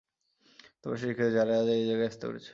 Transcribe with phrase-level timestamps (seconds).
[0.79, 2.49] তোমরাই সেই শিক্ষার্থী যারা আজ এই জায়গায় আসতে পেরেছো।